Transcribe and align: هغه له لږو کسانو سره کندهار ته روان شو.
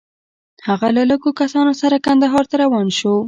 هغه 0.67 0.87
له 0.95 1.03
لږو 1.09 1.29
کسانو 1.41 1.71
سره 1.81 2.03
کندهار 2.05 2.45
ته 2.49 2.55
روان 2.63 2.87
شو. 2.97 3.13